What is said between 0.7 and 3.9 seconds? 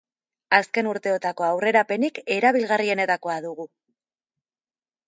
urteotako aurrerapenik erabilgarrienetakoa dugu.